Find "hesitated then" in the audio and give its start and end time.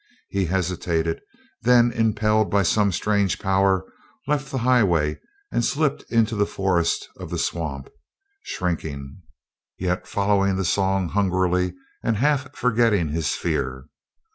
0.45-1.91